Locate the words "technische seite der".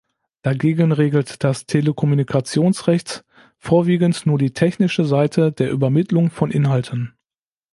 4.51-5.69